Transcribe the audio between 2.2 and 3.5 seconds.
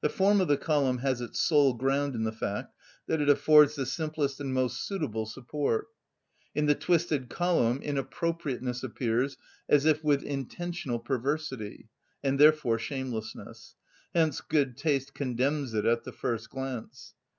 the fact that it